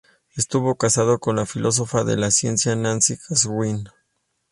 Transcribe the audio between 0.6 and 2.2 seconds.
casado con la filósofa de